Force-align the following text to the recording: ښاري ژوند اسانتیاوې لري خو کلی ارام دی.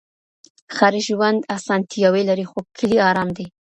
ښاري 0.75 1.01
ژوند 1.07 1.41
اسانتیاوې 1.57 2.23
لري 2.29 2.45
خو 2.49 2.59
کلی 2.77 2.97
ارام 3.09 3.29
دی. 3.37 3.45